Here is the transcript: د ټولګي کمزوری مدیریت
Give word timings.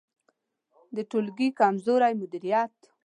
د 0.95 0.97
ټولګي 1.09 1.49
کمزوری 1.59 2.13
مدیریت 2.21 2.75